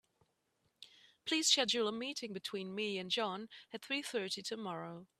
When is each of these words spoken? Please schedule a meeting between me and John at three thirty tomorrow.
Please 1.27 1.47
schedule 1.49 1.87
a 1.87 1.91
meeting 1.91 2.33
between 2.33 2.73
me 2.73 2.97
and 2.97 3.11
John 3.11 3.49
at 3.71 3.85
three 3.85 4.01
thirty 4.01 4.41
tomorrow. 4.41 5.05